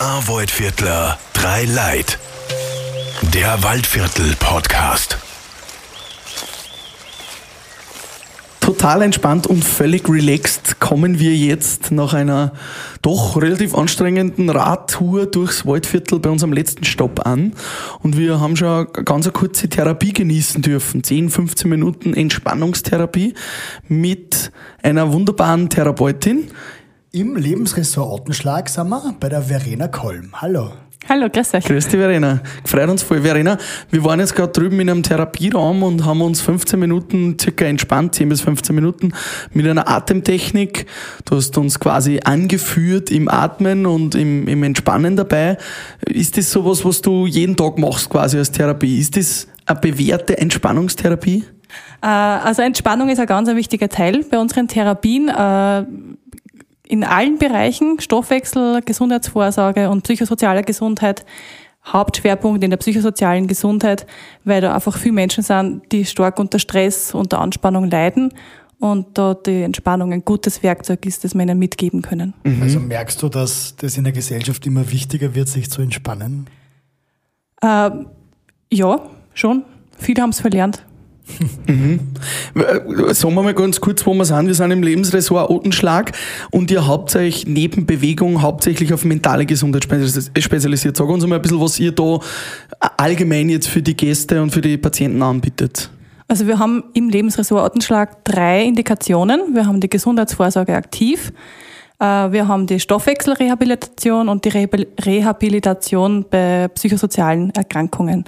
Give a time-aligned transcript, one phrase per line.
[0.00, 2.18] ein Waldviertler, drei Leid.
[3.34, 5.18] Der Waldviertel-Podcast.
[8.60, 12.52] Total entspannt und völlig relaxed kommen wir jetzt nach einer
[13.02, 17.52] doch relativ anstrengenden Radtour durchs Waldviertel bei unserem letzten Stopp an.
[17.98, 21.04] Und wir haben schon eine ganz kurze Therapie genießen dürfen.
[21.04, 23.34] 10, 15 Minuten Entspannungstherapie
[23.88, 24.50] mit
[24.82, 26.50] einer wunderbaren Therapeutin.
[27.12, 30.30] Im Lebensressort Ottenschlag sind wir bei der Verena Kolm.
[30.34, 30.70] Hallo.
[31.08, 31.64] Hallo, grüß euch.
[31.64, 32.40] Grüß dich, Verena.
[32.64, 33.22] Freut uns voll.
[33.22, 33.58] Verena,
[33.90, 38.14] wir waren jetzt gerade drüben in einem Therapieraum und haben uns 15 Minuten circa entspannt,
[38.14, 39.12] 10 bis 15 Minuten
[39.52, 40.86] mit einer Atemtechnik.
[41.24, 45.56] Du hast uns quasi angeführt im Atmen und im, im Entspannen dabei.
[46.06, 49.00] Ist das sowas, was du jeden Tag machst quasi als Therapie?
[49.00, 51.42] Ist das eine bewährte Entspannungstherapie?
[52.02, 55.28] Äh, Also Entspannung ist ein ganz ein wichtiger Teil bei unseren Therapien.
[56.90, 61.24] In allen Bereichen, Stoffwechsel, Gesundheitsvorsorge und psychosoziale Gesundheit,
[61.86, 64.08] Hauptschwerpunkt in der psychosozialen Gesundheit,
[64.44, 68.34] weil da einfach viele Menschen sind, die stark unter Stress, unter Anspannung leiden
[68.80, 72.34] und da die Entspannung ein gutes Werkzeug ist, das wir ihnen mitgeben können.
[72.60, 76.48] Also merkst du, dass das in der Gesellschaft immer wichtiger wird, sich zu entspannen?
[77.62, 77.90] Äh,
[78.72, 79.00] ja,
[79.32, 79.64] schon.
[79.96, 80.84] Viele haben es verlernt.
[81.68, 84.46] Äh, Sagen wir mal ganz kurz, wo wir sind.
[84.46, 86.12] Wir sind im Lebensressort Otenschlag
[86.50, 90.96] und ihr habt euch neben Bewegung hauptsächlich auf mentale Gesundheit spezialis- spezialisiert.
[90.96, 92.18] Sag uns mal ein bisschen, was ihr da
[92.96, 95.90] allgemein jetzt für die Gäste und für die Patienten anbietet.
[96.28, 99.54] Also wir haben im Lebensressort Ottenschlag drei Indikationen.
[99.54, 101.32] Wir haben die Gesundheitsvorsorge aktiv,
[101.98, 108.24] äh, wir haben die Stoffwechselrehabilitation und die Rehabil- Rehabilitation bei psychosozialen Erkrankungen.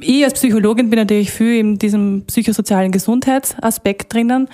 [0.00, 4.48] Ich als Psychologin bin natürlich viel in diesem psychosozialen Gesundheitsaspekt drinnen.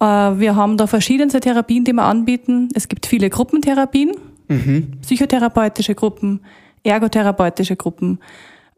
[0.00, 2.68] Äh, Wir haben da verschiedenste Therapien, die wir anbieten.
[2.74, 4.12] Es gibt viele Gruppentherapien,
[5.02, 6.40] psychotherapeutische Gruppen,
[6.82, 8.18] ergotherapeutische Gruppen,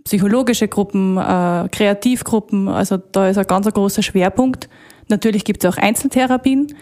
[0.04, 2.68] psychologische Gruppen, äh, Kreativgruppen.
[2.68, 4.68] Also da ist ein ganz großer Schwerpunkt.
[5.08, 6.74] Natürlich gibt es auch Einzeltherapien.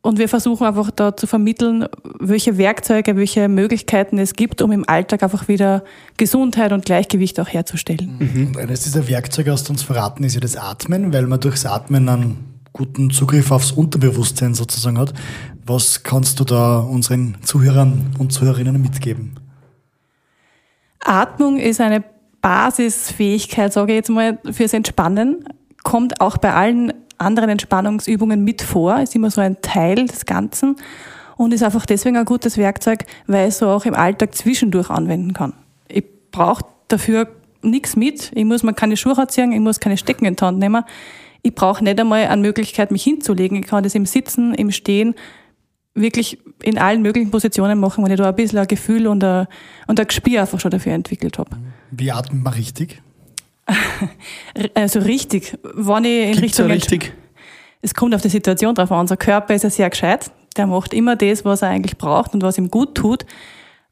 [0.00, 1.86] Und wir versuchen einfach da zu vermitteln,
[2.20, 5.82] welche Werkzeuge, welche Möglichkeiten es gibt, um im Alltag einfach wieder
[6.16, 8.16] Gesundheit und Gleichgewicht auch herzustellen.
[8.54, 11.66] Und eines dieser Werkzeuge, hast du uns verraten, ist ja das Atmen, weil man durchs
[11.66, 15.12] Atmen einen guten Zugriff aufs Unterbewusstsein sozusagen hat.
[15.66, 19.34] Was kannst du da unseren Zuhörern und Zuhörerinnen mitgeben?
[21.00, 22.04] Atmung ist eine
[22.40, 25.44] Basisfähigkeit, sage ich jetzt mal, fürs Entspannen.
[25.82, 30.76] Kommt auch bei allen anderen Entspannungsübungen mit vor, ist immer so ein Teil des Ganzen
[31.36, 34.90] und ist einfach deswegen ein gutes Werkzeug, weil ich es so auch im Alltag zwischendurch
[34.90, 35.52] anwenden kann.
[35.88, 37.28] Ich brauche dafür
[37.62, 38.30] nichts mit.
[38.34, 40.84] Ich muss mir keine Schuhe anziehen, ich muss keine Stecken in die Hand nehmen.
[41.42, 43.58] Ich brauche nicht einmal eine Möglichkeit, mich hinzulegen.
[43.58, 45.14] Ich kann das im Sitzen, im Stehen,
[45.94, 49.46] wirklich in allen möglichen Positionen machen, wenn ich da ein bisschen ein Gefühl und ein,
[49.86, 51.50] und ein Gespür einfach schon dafür entwickelt habe.
[51.90, 53.00] Wie atmet man richtig?
[54.74, 56.66] Also richtig, wenn ich in Gibt's Richtung...
[56.66, 57.12] richtig?
[57.80, 59.00] Es kommt auf die Situation drauf an.
[59.00, 60.30] Unser Körper ist ja sehr gescheit.
[60.56, 63.24] Der macht immer das, was er eigentlich braucht und was ihm gut tut.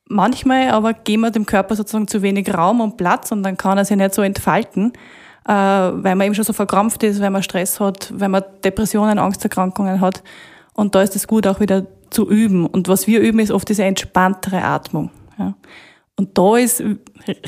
[0.08, 3.78] Manchmal aber geben wir dem Körper sozusagen zu wenig Raum und Platz und dann kann
[3.78, 4.92] er sich nicht so entfalten,
[5.46, 9.18] äh, weil man eben schon so verkrampft ist, weil man Stress hat, weil man Depressionen,
[9.18, 10.22] Angsterkrankungen hat.
[10.74, 12.66] Und da ist es gut, auch wieder zu üben.
[12.66, 15.10] Und was wir üben, ist oft diese entspanntere Atmung.
[15.38, 15.54] Ja.
[16.18, 16.82] Und da ist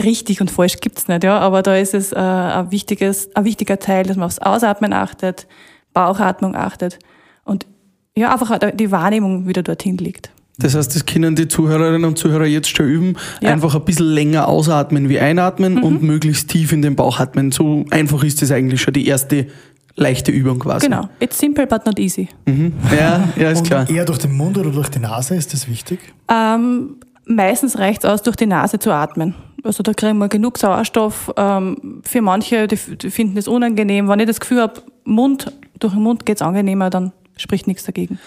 [0.04, 3.78] richtig und falsch gibt's nicht, ja, aber da ist es äh, ein, wichtiges, ein wichtiger
[3.78, 5.46] Teil, dass man aufs Ausatmen achtet,
[5.94, 6.98] Bauchatmung achtet
[7.44, 7.66] und
[8.14, 10.30] ja, einfach die Wahrnehmung wieder dorthin liegt.
[10.58, 13.16] Das heißt, das können die Zuhörerinnen und Zuhörer jetzt schon üben.
[13.40, 13.52] Ja.
[13.52, 17.52] Einfach ein bisschen länger ausatmen wie einatmen und möglichst tief in den Bauch atmen.
[17.52, 19.46] So einfach ist das eigentlich schon die erste
[19.94, 20.86] leichte Übung quasi.
[20.86, 21.08] Genau.
[21.20, 22.28] It's simple but not easy.
[22.46, 23.88] Ja, ja, ist Und klar.
[23.88, 26.00] eher durch den Mund oder durch die Nase, ist das wichtig?
[26.28, 26.96] Ähm,
[27.28, 29.34] meistens reicht's aus, durch die Nase zu atmen.
[29.62, 31.32] Also da kriegen wir genug Sauerstoff.
[31.36, 34.08] Ähm, für manche, die finden es unangenehm.
[34.08, 38.18] Wenn ich das Gefühl habe, Mund, durch den Mund geht's angenehmer, dann spricht nichts dagegen.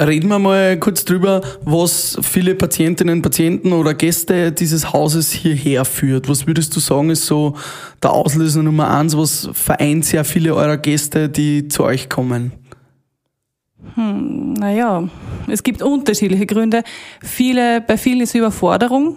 [0.00, 6.28] Reden wir mal kurz drüber, was viele Patientinnen, Patienten oder Gäste dieses Hauses hierher führt.
[6.28, 7.54] Was würdest du sagen, ist so
[8.02, 9.16] der Auslöser Nummer eins?
[9.16, 12.50] Was vereint sehr viele eurer Gäste, die zu euch kommen?
[13.96, 15.08] Naja,
[15.46, 16.82] es gibt unterschiedliche Gründe.
[17.20, 19.16] Viele, bei vielen ist Überforderung,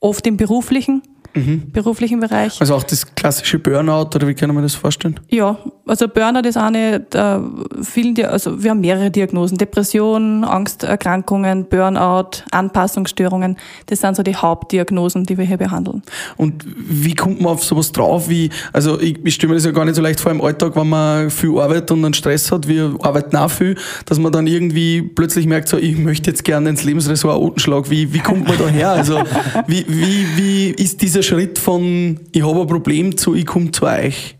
[0.00, 1.02] oft im beruflichen,
[1.32, 2.60] beruflichen Bereich.
[2.60, 5.18] Also auch das klassische Burnout oder wie kann man das vorstellen?
[5.28, 7.42] Ja, also Burnout ist eine der
[7.82, 9.58] vielen, also wir haben mehrere Diagnosen.
[9.58, 13.56] Depression, Angsterkrankungen, Burnout, Anpassungsstörungen.
[13.86, 16.02] Das sind so die Hauptdiagnosen, die wir hier behandeln.
[16.36, 18.28] Und wie kommt man auf sowas drauf?
[18.28, 20.76] Wie, also ich, ich stelle mir das ja gar nicht so leicht vor im Alltag,
[20.76, 23.76] wenn man viel Arbeit und einen Stress hat, wir arbeiten auch viel,
[24.06, 27.90] dass man dann irgendwie plötzlich merkt, so, ich möchte jetzt gerne ins Lebensressort Otenschlag.
[27.90, 28.90] Wie, wie kommt man da her?
[28.90, 29.22] Also
[29.66, 33.84] wie, wie, wie ist dieser Schritt von ich habe ein Problem zu ich komme zu
[33.86, 34.36] euch?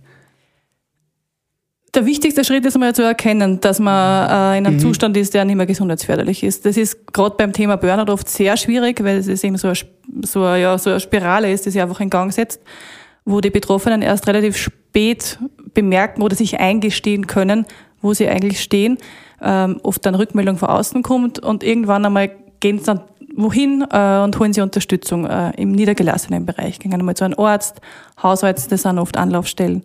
[1.94, 5.44] Der wichtigste Schritt ist einmal zu erkennen, dass man äh, in einem Zustand ist, der
[5.44, 6.64] nicht mehr gesundheitsförderlich ist.
[6.64, 9.76] Das ist gerade beim Thema Burnout oft sehr schwierig, weil es ist eben so eine,
[10.24, 12.60] so, eine- ja, so eine Spirale ist, die sich einfach in Gang setzt,
[13.24, 15.38] wo die Betroffenen erst relativ spät
[15.74, 17.66] bemerken oder sich eingestehen können,
[18.00, 18.98] wo sie eigentlich stehen.
[19.42, 22.30] Ähm, oft dann Rückmeldung von außen kommt und irgendwann einmal
[22.60, 23.00] gehen sie dann
[23.42, 26.78] wohin äh, und holen sie Unterstützung äh, im niedergelassenen Bereich.
[26.78, 27.80] Gehen einmal zu einem Arzt,
[28.22, 29.82] Hausärzte sind oft Anlaufstellen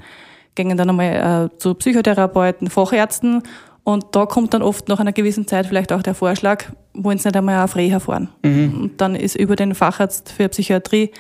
[0.55, 3.43] gehen dann einmal äh, zu Psychotherapeuten, Fachärzten
[3.83, 7.27] und da kommt dann oft nach einer gewissen Zeit vielleicht auch der Vorschlag, wollen Sie
[7.27, 8.29] nicht einmal auf Reha fahren.
[8.73, 11.11] Und dann ist über den Facharzt für Psychiatrie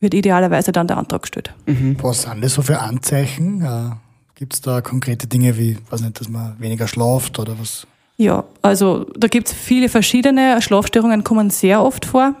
[0.00, 1.54] wird idealerweise dann der Antrag gestellt.
[2.02, 3.62] Was sind das so für Anzeichen?
[3.62, 3.90] Äh,
[4.34, 7.86] Gibt es da konkrete Dinge wie, weiß nicht, dass man weniger schlaft oder was?
[8.22, 10.62] Ja, also da gibt's viele verschiedene.
[10.62, 12.36] Schlafstörungen kommen sehr oft vor.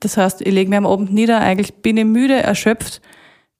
[0.00, 3.00] Das heißt, ich lege mir am Abend nieder, eigentlich bin ich müde, erschöpft,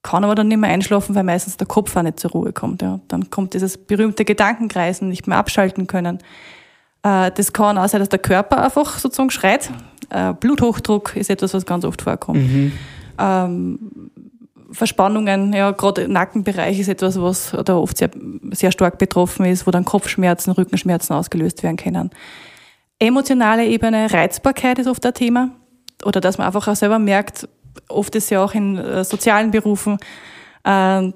[0.02, 2.82] kann aber dann nicht mehr einschlafen, weil meistens der Kopf auch nicht zur Ruhe kommt.
[2.82, 3.00] Ja.
[3.08, 6.18] Dann kommt dieses berühmte Gedankenkreisen, nicht mehr abschalten können.
[7.02, 9.70] Äh, Das kann auch sein, dass der Körper einfach sozusagen schreit.
[10.10, 12.38] Äh, Bluthochdruck ist etwas, was ganz oft vorkommt.
[13.18, 13.78] Ähm,
[14.72, 18.10] Verspannungen, ja, gerade im Nackenbereich ist etwas, was da oft sehr,
[18.52, 22.10] sehr stark betroffen ist, wo dann Kopfschmerzen, Rückenschmerzen ausgelöst werden können.
[22.98, 25.50] Emotionale Ebene, Reizbarkeit ist oft ein Thema.
[26.04, 27.48] Oder dass man einfach auch selber merkt,
[27.88, 29.98] oft ist ja auch in äh, sozialen Berufen,
[30.64, 31.12] äh,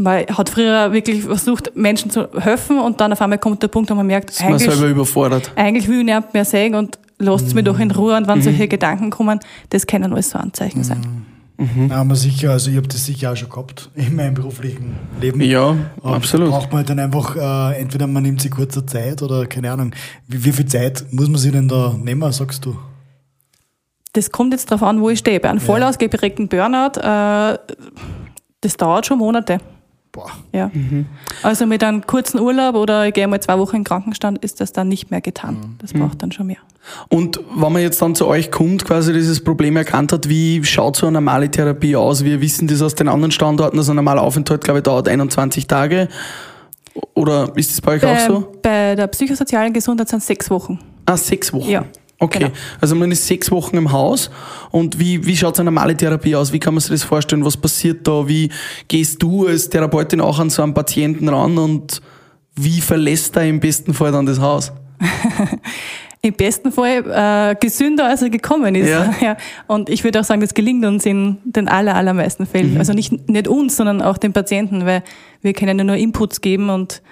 [0.00, 3.90] man hat früher wirklich versucht, Menschen zu helfen und dann auf einmal kommt der Punkt,
[3.90, 5.50] wo man merkt, Ist man eigentlich, selber überfordert?
[5.56, 8.16] eigentlich will ich nicht mehr sehen und lasst mich doch in Ruhe.
[8.16, 9.40] Und wenn solche Gedanken kommen,
[9.70, 11.26] das können alles so Anzeichen sein.
[11.58, 15.40] Ja, aber sicher, also ich habe das sicher auch schon gehabt in meinem beruflichen Leben.
[15.40, 16.50] Ja, Aber absolut.
[16.50, 19.92] Braucht man halt dann einfach, äh, entweder man nimmt sich kurzer Zeit oder keine Ahnung.
[20.28, 22.76] Wie, wie viel Zeit muss man sich denn da nehmen, sagst du?
[24.12, 25.40] Das kommt jetzt darauf an, wo ich stehe.
[25.40, 27.58] Bei einem voll ausgeprägten Burnout, äh,
[28.60, 29.58] das dauert schon Monate.
[30.12, 30.30] Boah.
[30.52, 30.70] Ja.
[31.42, 34.60] Also mit einem kurzen Urlaub oder ich gehe mal zwei Wochen in den Krankenstand, ist
[34.60, 35.76] das dann nicht mehr getan.
[35.80, 36.56] Das braucht dann schon mehr.
[37.08, 40.96] Und wenn man jetzt dann zu euch kommt, quasi dieses Problem erkannt hat, wie schaut
[40.96, 42.24] so eine normale Therapie aus?
[42.24, 45.66] Wir wissen das aus den anderen Standorten, dass ein normaler Aufenthalt, glaube ich, dauert 21
[45.66, 46.08] Tage.
[47.14, 48.52] Oder ist das bei euch auch Bei, so?
[48.62, 50.78] bei der psychosozialen Gesundheit sind es sechs Wochen.
[51.06, 51.68] Ah, sechs Wochen.
[51.68, 51.84] Ja,
[52.20, 52.38] Okay.
[52.40, 52.52] genau.
[52.80, 54.30] Also man ist sechs Wochen im Haus.
[54.70, 56.52] Und wie, wie schaut so eine normale Therapie aus?
[56.52, 57.44] Wie kann man sich das vorstellen?
[57.44, 58.26] Was passiert da?
[58.26, 58.50] Wie
[58.88, 62.02] gehst du als Therapeutin auch an so einen Patienten ran und
[62.56, 64.72] wie verlässt er im besten Fall dann das Haus?
[66.20, 68.90] Im besten Fall äh, gesünder, als er gekommen ist.
[68.90, 69.36] Ja.
[69.68, 72.76] Und ich würde auch sagen, das gelingt uns in den aller, allermeisten Fällen.
[72.76, 75.04] Also nicht, nicht uns, sondern auch den Patienten, weil
[75.42, 77.02] wir können ja nur Inputs geben und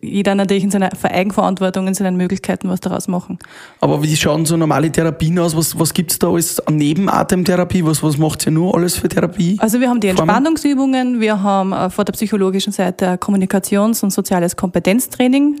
[0.00, 3.38] jeder natürlich in seiner Eigenverantwortung, in seinen Möglichkeiten was daraus machen.
[3.80, 5.56] Aber wie schauen so normale Therapien aus?
[5.56, 7.84] Was, was gibt's da alles an Nebenatemtherapie?
[7.84, 9.56] Was, was macht ihr nur alles für Therapie?
[9.60, 10.08] Also wir haben die?
[10.08, 15.60] Entspannungsübungen, wir haben äh, von der psychologischen Seite Kommunikations- und soziales Kompetenztraining.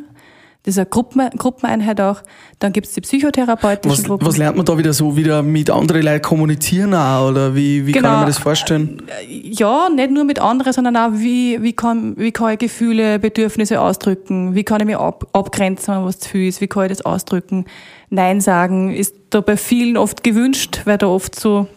[0.62, 2.20] Das ist eine Gruppen, Gruppeneinheit auch.
[2.58, 4.26] Dann gibt's die psychotherapeutischen Was, Gruppen.
[4.26, 5.16] was lernt man da wieder so?
[5.16, 7.30] Wieder mit anderen Leuten kommunizieren auch?
[7.30, 8.14] Oder wie, wie kann Genau.
[8.16, 9.02] ich mir das vorstellen?
[9.26, 13.80] ja, nicht nur mit anderen, sondern auch, wie, wie, kann, wie kann ich Gefühle, Bedürfnisse
[13.80, 14.54] ausdrücken?
[14.54, 16.60] Wie kann ich mich ab, abgrenzen, wenn was zu viel ist?
[16.60, 17.64] Wie kann ich das ausdrücken?
[18.10, 21.68] Nein sagen ist da bei vielen oft gewünscht, weil da oft so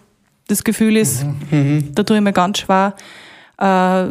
[0.49, 1.25] das Gefühl ist,
[1.95, 2.95] da tue ich mir ganz schwer.
[3.57, 4.07] Äh,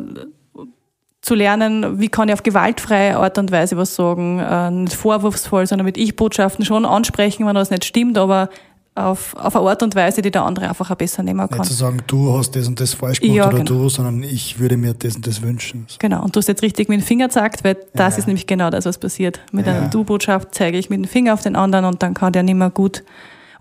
[1.23, 5.67] zu lernen, wie kann ich auf gewaltfreie Art und Weise was sagen, äh, nicht vorwurfsvoll,
[5.67, 8.51] sondern mit Ich-Botschaften schon ansprechen, wenn das nicht stimmt, aber
[8.95, 11.61] auf, auf eine Art und Weise, die der andere einfach auch besser nehmen kann.
[11.61, 13.83] Nicht zu sagen, du hast das und das falsch gemacht Ja, oder genau.
[13.83, 15.87] du, sondern ich würde mir das und das wünschen.
[15.99, 18.19] Genau, und du hast jetzt richtig mit dem Finger gezeigt, weil das Ja.
[18.19, 19.41] ist nämlich genau das, was passiert.
[19.51, 19.75] Mit Ja.
[19.75, 22.55] einer Du-Botschaft zeige ich mit dem Finger auf den anderen und dann kann der nicht
[22.57, 23.03] mehr gut,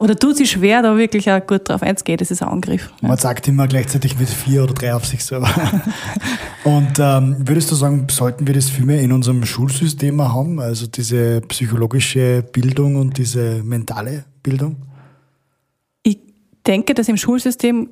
[0.01, 2.17] oder tut sich schwer, da wirklich auch gut drauf einzugehen.
[2.17, 2.91] Das ist ein Angriff.
[3.01, 5.47] Man sagt immer gleichzeitig mit vier oder drei auf sich selber.
[6.63, 10.59] Und ähm, würdest du sagen, sollten wir das viel mehr in unserem Schulsystem haben?
[10.59, 14.77] Also diese psychologische Bildung und diese mentale Bildung?
[16.01, 16.17] Ich
[16.65, 17.89] denke, dass im Schulsystem,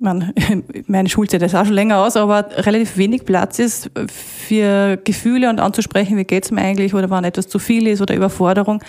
[0.00, 0.32] man,
[0.88, 5.60] meine Schulzeit ist auch schon länger aus, aber relativ wenig Platz ist für Gefühle und
[5.60, 8.82] anzusprechen, wie geht's mir eigentlich oder wann etwas zu viel ist oder Überforderung.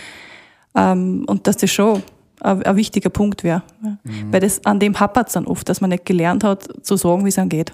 [0.76, 2.04] Ähm, und dass das schon
[2.42, 3.64] ein, wichtiger Punkt wäre.
[3.84, 3.98] Ja.
[4.32, 7.26] Weil das, an dem hapert es dann oft, dass man nicht gelernt hat, zu sagen,
[7.26, 7.74] wie es einem geht.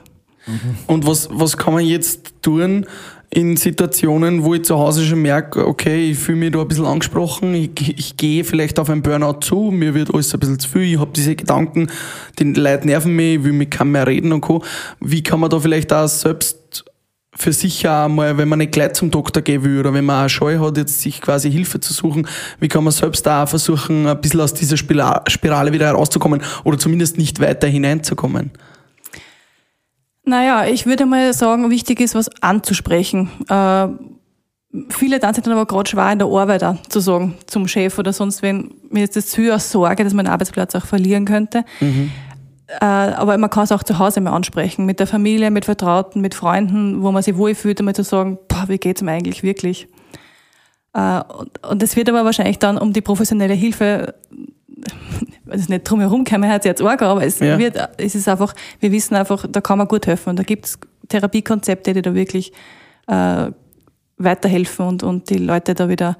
[0.87, 2.85] Und was, was kann man jetzt tun
[3.31, 6.85] in Situationen, wo ich zu Hause schon merke, okay, ich fühle mich da ein bisschen
[6.85, 10.69] angesprochen, ich, ich gehe vielleicht auf ein Burnout zu, mir wird alles ein bisschen zu
[10.69, 11.87] viel, ich habe diese Gedanken,
[12.39, 14.63] die Leute nerven mich, ich will mit keinem mehr reden und co.
[15.01, 16.59] Wie kann man da vielleicht auch selbst
[17.37, 20.25] für sich auch mal, wenn man nicht gleich zum Doktor gehen will oder wenn man
[20.25, 22.27] auch Scheu hat, jetzt sich quasi Hilfe zu suchen,
[22.59, 27.17] wie kann man selbst auch versuchen, ein bisschen aus dieser Spirale wieder herauszukommen oder zumindest
[27.17, 28.51] nicht weiter hineinzukommen?
[30.23, 33.29] Naja, ich würde mal sagen, wichtig ist, was anzusprechen.
[33.47, 33.87] Äh,
[34.89, 37.99] viele dann sind dann aber gerade schwer in der Arbeit auch zu sagen, zum Chef
[37.99, 41.63] oder sonst wen, mir ist das zu Sorge, dass man den Arbeitsplatz auch verlieren könnte.
[41.79, 42.11] Mhm.
[42.67, 46.21] Äh, aber man kann es auch zu Hause mal ansprechen, mit der Familie, mit Vertrauten,
[46.21, 49.87] mit Freunden, wo man sich wohlfühlt, einmal zu sagen, boah, wie geht's mir eigentlich wirklich?
[50.93, 51.21] Äh,
[51.69, 54.15] und es wird aber wahrscheinlich dann um die professionelle Hilfe
[55.47, 57.57] es ist nicht drumherum kommen, hat jetzt arg, aber es ja.
[57.57, 60.65] wird, es ist einfach, wir wissen einfach, da kann man gut helfen und da gibt
[60.65, 62.51] es Therapiekonzepte, die da wirklich
[63.07, 63.51] äh,
[64.17, 66.17] weiterhelfen und, und die Leute da wieder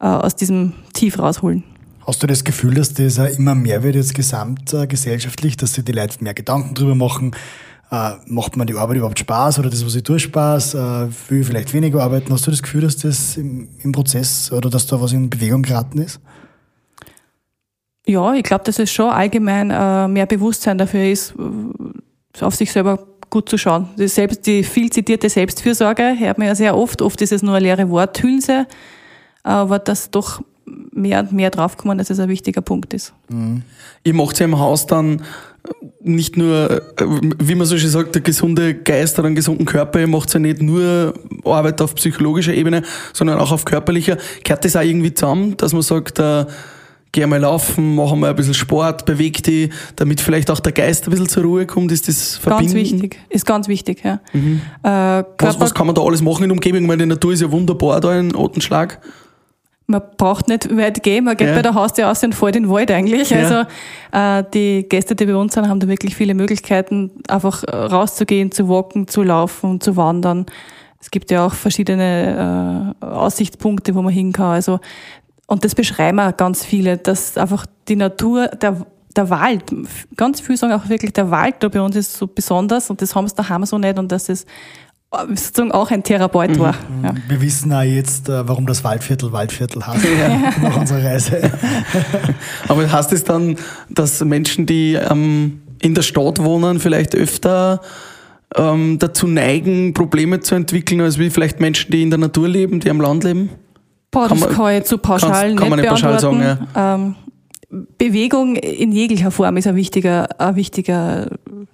[0.00, 1.64] äh, aus diesem Tief rausholen.
[2.06, 6.22] Hast du das Gefühl, dass das immer mehr wird jetzt gesamtgesellschaftlich, dass sich die Leute
[6.22, 7.34] mehr Gedanken drüber machen,
[7.92, 11.44] äh, macht man die Arbeit überhaupt Spaß oder das, was ich tue, Spaß, äh, will
[11.44, 12.32] vielleicht weniger arbeiten.
[12.32, 15.62] Hast du das Gefühl, dass das im, im Prozess oder dass da was in Bewegung
[15.62, 16.18] geraten ist?
[18.06, 22.72] Ja, ich glaube, dass es schon allgemein äh, mehr Bewusstsein dafür ist, äh, auf sich
[22.72, 23.88] selber gut zu schauen.
[23.96, 27.00] Die, selbst, die viel zitierte Selbstfürsorge hört man ja sehr oft.
[27.00, 28.66] Oft ist es nur eine leere Worthülse,
[29.42, 30.42] aber dass doch
[30.92, 33.12] mehr und mehr draufkommen, dass es ein wichtiger Punkt ist.
[33.28, 33.62] Mhm.
[34.04, 35.22] Ihr macht ja im Haus dann
[36.00, 36.80] nicht nur, äh,
[37.38, 40.40] wie man so schön sagt, der gesunde Geist oder einen gesunden Körper, ihr macht ja
[40.40, 41.14] nicht nur
[41.44, 44.16] Arbeit auf psychologischer Ebene, sondern auch auf körperlicher.
[44.42, 46.46] Gehört das auch irgendwie zusammen, dass man sagt, äh,
[47.12, 51.06] geh mal laufen, mach mal ein bisschen Sport, beweg dich, damit vielleicht auch der Geist
[51.06, 52.72] ein bisschen zur Ruhe kommt, ist das verbinden?
[52.72, 54.20] Ganz wichtig, ist ganz wichtig, ja.
[54.32, 54.62] Mhm.
[54.82, 54.88] Äh,
[55.38, 56.82] was, was kann man da alles machen in der Umgebung?
[56.82, 59.00] Ich meine, die Natur ist ja wunderbar da in Otenschlag.
[59.86, 61.54] Man braucht nicht weit gehen, man geht ja.
[61.54, 63.30] bei der Haustür aus und fährt in den Wald eigentlich.
[63.30, 63.38] Ja.
[63.38, 63.64] Also
[64.12, 68.68] äh, die Gäste, die bei uns sind, haben da wirklich viele Möglichkeiten, einfach rauszugehen, zu
[68.68, 70.46] walken, zu laufen, zu wandern.
[71.00, 74.52] Es gibt ja auch verschiedene äh, Aussichtspunkte, wo man hin kann.
[74.52, 74.78] Also
[75.52, 79.64] und das beschreiben auch ganz viele, dass einfach die Natur, der, der Wald,
[80.16, 83.14] ganz viele sagen auch wirklich, der Wald da bei uns ist so besonders und das
[83.14, 84.46] haben sie daheim so nicht und dass es
[85.28, 86.74] sozusagen auch ein Therapeut war.
[86.74, 87.04] Mhm.
[87.04, 87.14] Ja.
[87.28, 90.52] Wir wissen auch jetzt, äh, warum das Waldviertel Waldviertel heißt ja.
[90.62, 91.50] nach unserer Reise.
[92.68, 93.56] Aber heißt es dann,
[93.90, 97.80] dass Menschen, die ähm, in der Stadt wohnen, vielleicht öfter
[98.56, 102.80] ähm, dazu neigen, Probleme zu entwickeln, als wie vielleicht Menschen, die in der Natur leben,
[102.80, 103.50] die am Land leben?
[104.10, 106.94] Boah, das kann, kann ich zu pauschal nicht, kann man nicht pauschal sagen, ja.
[106.94, 107.14] Ähm,
[107.96, 111.28] Bewegung in jeglicher Form ist ein wichtiger, ein wichtiger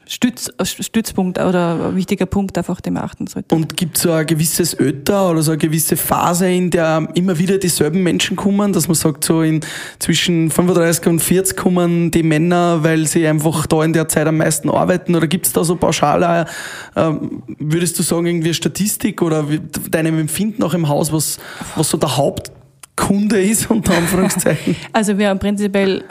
[0.07, 3.55] Stütz, Stützpunkt oder wichtiger Punkt, einfach, den man achten sollte.
[3.55, 7.39] Und gibt es so ein gewisses Ötter oder so eine gewisse Phase, in der immer
[7.39, 9.61] wieder dieselben Menschen kommen, dass man sagt, so in
[9.99, 14.39] zwischen 35 und 40 kommen die Männer, weil sie einfach da in der Zeit am
[14.39, 15.15] meisten arbeiten?
[15.15, 16.47] Oder gibt es da so pauschal,
[16.95, 17.13] äh,
[17.59, 19.47] würdest du sagen, irgendwie Statistik oder
[19.91, 21.39] deinem Empfinden auch im Haus, was,
[21.77, 22.51] was so der Haupt
[22.99, 24.77] Kunde ist, unter Anführungszeichen?
[24.93, 26.05] Also wir haben prinzipiell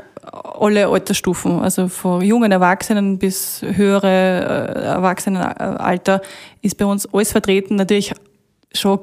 [0.59, 6.21] alle Altersstufen, also von jungen Erwachsenen bis höhere äh, Erwachsenenalter
[6.61, 7.75] ist bei uns alles vertreten.
[7.75, 8.13] Natürlich
[8.73, 8.99] schon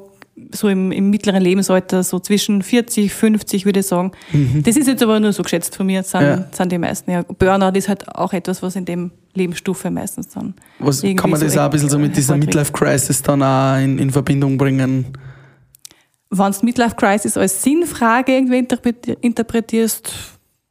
[0.52, 4.12] so im, im mittleren Lebensalter, so zwischen 40, 50 würde ich sagen.
[4.32, 4.62] Mhm.
[4.64, 6.44] Das ist jetzt aber nur so geschätzt von mir, sind, ja.
[6.50, 7.10] sind die meisten.
[7.10, 10.54] Ja, Burnout ist halt auch etwas, was in dem Lebensstufe meistens dann.
[10.80, 13.98] Was, kann man das so auch ein bisschen so mit dieser Midlife-Crisis dann auch in,
[13.98, 15.16] in Verbindung bringen?
[16.38, 18.66] Wenn du Midlife Crisis als Sinnfrage irgendwie
[19.20, 20.12] interpretierst,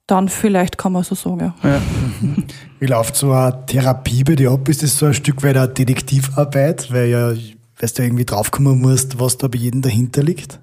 [0.08, 1.54] dann vielleicht kann man so sagen.
[1.64, 1.82] Ja.
[2.80, 4.68] Wie läuft so eine Therapie bei dir ab?
[4.68, 7.34] Ist das so ein Stück weit eine Detektivarbeit, weil ja,
[7.80, 10.60] weißt du irgendwie draufkommen musst, was da bei jedem dahinter liegt?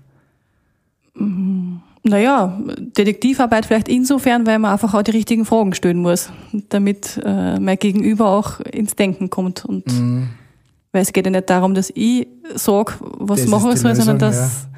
[1.14, 1.80] Mhm.
[2.02, 6.30] Naja, Detektivarbeit vielleicht insofern, weil man einfach auch die richtigen Fragen stellen muss,
[6.71, 9.66] damit äh, mein Gegenüber auch ins Denken kommt.
[9.66, 10.30] Und mhm.
[10.92, 14.37] weil es geht ja nicht darum, dass ich sage, was das machen soll, sondern dass
[14.37, 14.70] ja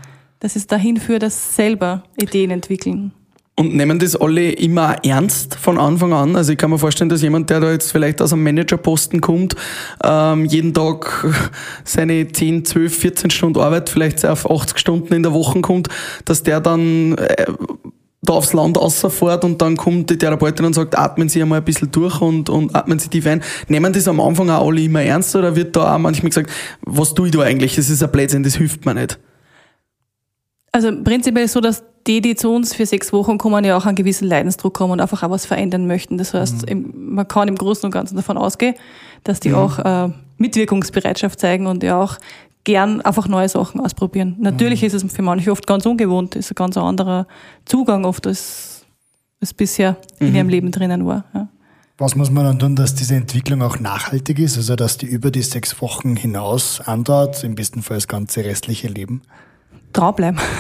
[0.43, 3.13] dass es dahin führt, dass selber Ideen entwickeln.
[3.55, 6.35] Und nehmen das alle immer ernst von Anfang an?
[6.35, 9.55] Also ich kann mir vorstellen, dass jemand, der da jetzt vielleicht aus einem Managerposten kommt,
[10.03, 11.27] ähm, jeden Tag
[11.85, 15.89] seine 10, 12, 14 Stunden Arbeit vielleicht auf 80 Stunden in der Woche kommt,
[16.25, 17.47] dass der dann äh,
[18.23, 21.65] da aufs Land rausfährt und dann kommt die Therapeutin und sagt, atmen Sie einmal ein
[21.65, 23.45] bisschen durch und, und atmen Sie tief ein.
[23.69, 27.15] Nehmen das am Anfang auch alle immer ernst oder wird da auch manchmal gesagt, was
[27.15, 27.77] tue ich da eigentlich?
[27.77, 29.21] Das ist ein Blödsinn, das hilft mir nicht.
[30.73, 33.95] Also prinzipiell so, dass die, die zu uns für sechs Wochen kommen, ja auch einen
[33.95, 36.19] gewissen Leidensdruck haben und einfach auch was verändern möchten.
[36.19, 37.15] Das heißt, mhm.
[37.15, 38.75] man kann im Großen und Ganzen davon ausgehen,
[39.23, 39.55] dass die mhm.
[39.55, 42.19] auch äh, Mitwirkungsbereitschaft zeigen und ja auch
[42.65, 44.37] gern einfach neue Sachen ausprobieren.
[44.41, 47.27] Natürlich ist es für manche oft ganz ungewohnt, ist ein ganz anderer
[47.65, 48.85] Zugang oft als,
[49.41, 51.25] als bisher in ihrem Leben drinnen war.
[51.35, 51.49] Ja.
[51.99, 55.31] Was muss man dann tun, dass diese Entwicklung auch nachhaltig ist, also dass die über
[55.31, 59.23] die sechs Wochen hinaus andauert, im besten Fall das ganze restliche Leben?
[59.93, 60.41] Dranbleiben.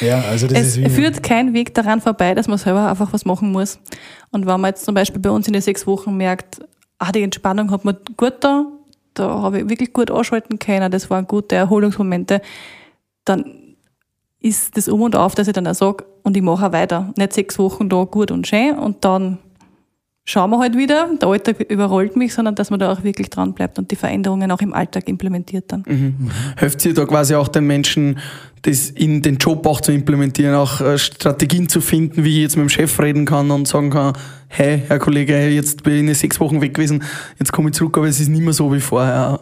[0.00, 3.12] Ja, also das Es ist wie führt kein Weg daran vorbei, dass man selber einfach
[3.12, 3.78] was machen muss.
[4.30, 6.60] Und wenn man jetzt zum Beispiel bei uns in den sechs Wochen merkt,
[6.98, 8.66] ah, die Entspannung hat mir gut da,
[9.14, 12.42] da habe ich wirklich gut ausschalten können, das waren gute Erholungsmomente,
[13.24, 13.44] dann
[14.40, 17.12] ist das um und auf, dass ich dann auch sage, und ich mache auch weiter.
[17.16, 19.38] Nicht sechs Wochen da gut und schön und dann
[20.24, 23.54] schauen wir halt wieder, der Alltag überrollt mich, sondern dass man da auch wirklich dran
[23.54, 26.30] bleibt und die Veränderungen auch im Alltag implementiert dann.
[26.58, 28.18] Hilft sie da quasi auch den Menschen,
[28.66, 32.56] das in den Job auch zu implementieren, auch äh, Strategien zu finden, wie ich jetzt
[32.56, 34.12] mit dem Chef reden kann und sagen kann,
[34.48, 37.02] hey, Herr Kollege, hey, jetzt bin ich sechs Wochen weg gewesen,
[37.38, 39.40] jetzt komme ich zurück, aber es ist nicht mehr so wie vorher.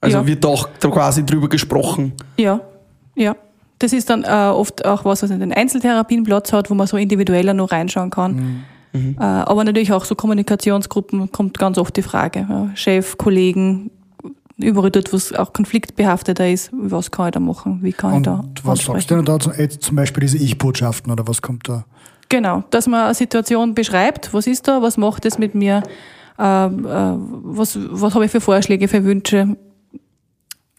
[0.00, 0.26] Also Ja.
[0.26, 2.12] wird auch quasi drüber gesprochen.
[2.38, 2.60] Ja,
[3.16, 3.36] ja.
[3.78, 6.86] Das ist dann äh, oft auch was, was in den Einzeltherapien Platz hat, wo man
[6.86, 8.64] so individueller noch reinschauen kann.
[8.92, 12.46] Äh, aber natürlich auch so Kommunikationsgruppen kommt ganz oft die Frage.
[12.48, 12.70] Ja.
[12.74, 13.90] Chef, Kollegen,
[14.62, 17.78] überall dort, wo es auch konfliktbehafteter ist, was kann ich da machen?
[17.82, 19.08] Wie kann ich da Und was sagst ansprechen?
[19.08, 21.84] du denn da zum, zum Beispiel diese Ich-Botschaften oder was kommt da?
[22.28, 25.82] Genau, dass man eine Situation beschreibt, was ist da, was macht es mit mir,
[26.38, 29.56] ähm, äh, was, was habe ich für Vorschläge, für Wünsche,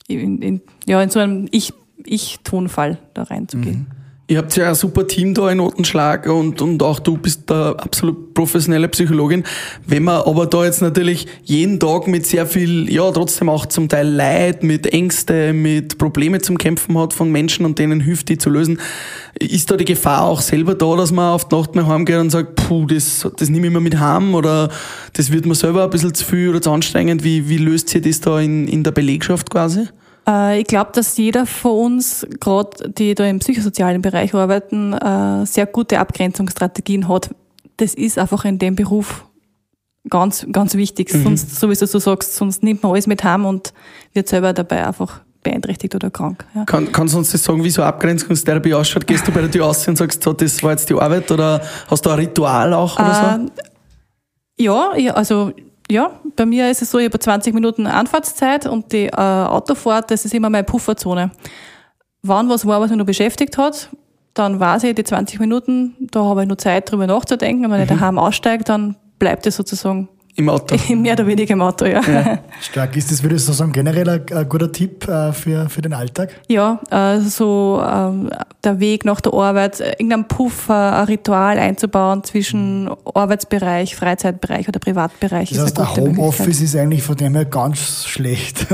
[0.07, 1.73] in, in, ja, in so einem Ich-
[2.03, 3.87] Ich-Tonfall da reinzugehen.
[4.31, 7.73] Ihr habt ja ein super Team da in Notenschlag und, und auch du bist da
[7.73, 9.43] absolut professionelle Psychologin.
[9.85, 13.89] Wenn man aber da jetzt natürlich jeden Tag mit sehr viel, ja, trotzdem auch zum
[13.89, 18.37] Teil Leid, mit Ängste, mit Probleme zum Kämpfen hat von Menschen und denen hilft, die
[18.37, 18.79] zu lösen,
[19.37, 22.29] ist da die Gefahr auch selber da, dass man auf die Nacht mal heimgeht und
[22.29, 24.69] sagt, puh, das, das nehme ich mir mit heim oder
[25.11, 27.25] das wird mir selber ein bisschen zu viel oder zu anstrengend.
[27.25, 29.89] Wie, wie löst sich das da in, in der Belegschaft quasi?
[30.27, 35.45] Äh, ich glaube, dass jeder von uns, gerade die da im psychosozialen Bereich arbeiten, äh,
[35.45, 37.33] sehr gute Abgrenzungsstrategien hat.
[37.77, 39.25] Das ist einfach in dem Beruf
[40.09, 41.09] ganz, ganz wichtig.
[41.09, 43.73] Sonst, so wie du so sagst, sonst nimmt man alles mit heim und
[44.13, 46.45] wird selber dabei einfach beeinträchtigt oder krank.
[46.53, 46.65] Ja.
[46.65, 49.07] Kann, kannst du uns das sagen, wie so Abgrenzungstherapie ausschaut?
[49.07, 51.61] Gehst du bei der Tür aus und sagst, so, das war jetzt die Arbeit oder
[51.87, 53.45] hast du ein Ritual auch oder so?
[53.45, 55.51] Äh, ja, ja, also
[55.91, 60.09] ja, bei mir ist es so, ich habe 20 Minuten Anfahrtszeit und die äh, Autofahrt,
[60.09, 61.31] das ist immer meine Pufferzone.
[62.23, 63.89] Wann was war, was mich noch beschäftigt hat,
[64.33, 67.65] dann weiß ich, die 20 Minuten, da habe ich noch Zeit, drüber nachzudenken.
[67.65, 70.75] Und wenn ich daheim aussteige, dann bleibt es sozusagen Im Auto.
[70.95, 72.01] mehr oder weniger im Auto, ja.
[72.61, 75.93] Stark ist das, würdest du sagen, generell ein, ein guter Tipp äh, für, für den
[75.93, 76.29] Alltag?
[76.47, 78.29] Ja, äh, so ähm,
[78.63, 84.79] der Weg nach der Arbeit, äh, irgendein Puffer, ein Ritual einzubauen zwischen Arbeitsbereich, Freizeitbereich oder
[84.79, 85.49] Privatbereich.
[85.49, 86.03] Das heißt, eine der.
[86.03, 88.67] Homeoffice ist eigentlich von dem her ganz schlecht.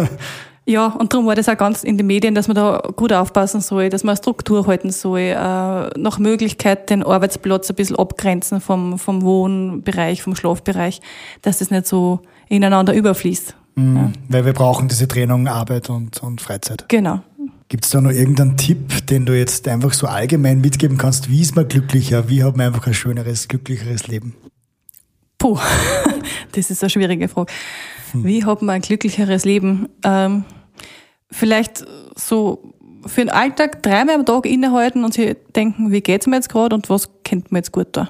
[0.70, 3.62] Ja, und darum war das auch ganz in den Medien, dass man da gut aufpassen
[3.62, 8.60] soll, dass man eine Struktur halten soll, äh, nach Möglichkeit den Arbeitsplatz ein bisschen abgrenzen
[8.60, 11.00] vom, vom Wohnbereich, vom Schlafbereich,
[11.42, 13.56] dass das nicht so ineinander überfließt.
[13.76, 14.12] Mhm.
[14.28, 16.84] Weil wir brauchen diese Trennung Arbeit und, und Freizeit.
[16.90, 17.22] Genau.
[17.70, 21.30] Gibt es da noch irgendeinen Tipp, den du jetzt einfach so allgemein mitgeben kannst?
[21.30, 22.28] Wie ist man glücklicher?
[22.28, 24.36] Wie hat man einfach ein schöneres, glücklicheres Leben?
[25.38, 25.58] Puh,
[26.52, 27.54] das ist eine schwierige Frage.
[28.14, 29.88] Wie hat man ein glücklicheres Leben?
[30.04, 30.44] Ähm,
[31.32, 31.86] vielleicht
[32.16, 32.74] so
[33.06, 36.76] für den Alltag dreimal am Tag innehalten und sich denken, wie geht's mir jetzt gerade
[36.76, 38.10] und was kennt mir jetzt gut da?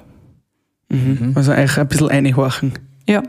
[1.36, 2.74] Also eigentlich ein bisschen einhorchen.
[3.08, 3.24] Ja.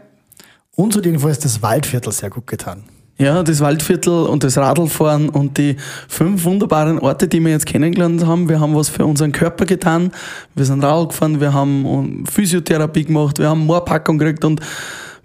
[0.77, 2.85] Uns hat jedenfalls das Waldviertel sehr gut getan.
[3.21, 5.75] Ja, das Waldviertel und das Radlfahren und die
[6.07, 8.49] fünf wunderbaren Orte, die wir jetzt kennengelernt haben.
[8.49, 10.13] Wir haben was für unseren Körper getan.
[10.55, 14.61] Wir sind Radl gefahren, wir haben Physiotherapie gemacht, wir haben Moorpackung gekriegt und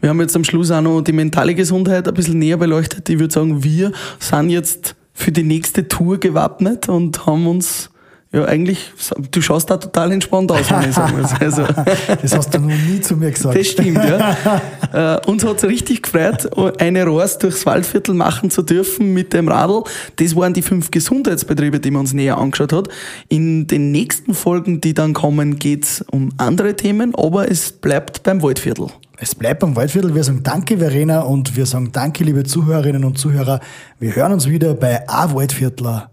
[0.03, 3.07] wir haben jetzt am Schluss auch noch die mentale Gesundheit ein bisschen näher beleuchtet.
[3.07, 7.89] Ich würde sagen, wir sind jetzt für die nächste Tour gewappnet und haben uns
[8.33, 8.91] ja eigentlich,
[9.31, 11.31] du schaust da total entspannt aus, wenn ich sagen muss.
[11.39, 11.63] Also,
[12.21, 13.57] Das hast du noch nie zu mir gesagt.
[13.57, 15.15] das stimmt, ja.
[15.21, 16.49] äh, uns hat's richtig gefreut,
[16.81, 19.83] eine Rost durchs Waldviertel machen zu dürfen mit dem Radl.
[20.17, 22.89] Das waren die fünf Gesundheitsbetriebe, die man uns näher angeschaut hat.
[23.29, 28.41] In den nächsten Folgen, die dann kommen, geht's um andere Themen, aber es bleibt beim
[28.41, 28.89] Waldviertel.
[29.23, 30.13] Es bleibt beim Waldviertel.
[30.13, 33.61] Wir sagen Danke, Verena, und wir sagen Danke, liebe Zuhörerinnen und Zuhörer.
[33.97, 36.11] Wir hören uns wieder bei A Waldviertler.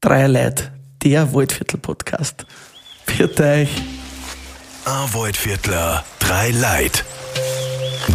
[0.00, 0.72] Drei Leute,
[1.04, 2.44] der Waldviertel-Podcast.
[3.06, 3.70] Viert euch.
[4.84, 7.04] A Waldviertler, drei Leid.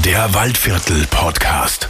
[0.04, 1.88] Der Waldviertel Podcast.